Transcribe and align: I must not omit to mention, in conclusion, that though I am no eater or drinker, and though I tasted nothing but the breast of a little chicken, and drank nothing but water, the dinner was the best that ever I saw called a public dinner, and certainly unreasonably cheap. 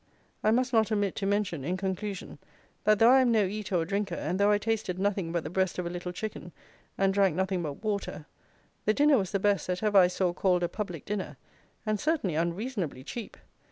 I 0.43 0.49
must 0.49 0.73
not 0.73 0.91
omit 0.91 1.15
to 1.17 1.27
mention, 1.27 1.63
in 1.63 1.77
conclusion, 1.77 2.39
that 2.85 2.97
though 2.97 3.11
I 3.11 3.21
am 3.21 3.31
no 3.31 3.45
eater 3.45 3.75
or 3.75 3.85
drinker, 3.85 4.15
and 4.15 4.39
though 4.39 4.49
I 4.49 4.57
tasted 4.57 4.97
nothing 4.97 5.31
but 5.31 5.43
the 5.43 5.49
breast 5.51 5.77
of 5.77 5.85
a 5.85 5.91
little 5.91 6.11
chicken, 6.11 6.53
and 6.97 7.13
drank 7.13 7.35
nothing 7.35 7.61
but 7.61 7.83
water, 7.83 8.25
the 8.85 8.95
dinner 8.95 9.19
was 9.19 9.29
the 9.31 9.37
best 9.37 9.67
that 9.67 9.83
ever 9.83 9.99
I 9.99 10.07
saw 10.07 10.33
called 10.33 10.63
a 10.63 10.67
public 10.69 11.05
dinner, 11.05 11.37
and 11.85 11.99
certainly 11.99 12.33
unreasonably 12.33 13.03
cheap. 13.03 13.37